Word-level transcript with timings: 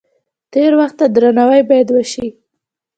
تیر 0.51 0.71
وخت 0.79 0.95
ته 0.99 1.05
درناوی 1.15 1.61
باید 1.69 1.87
وشي. 1.91 2.27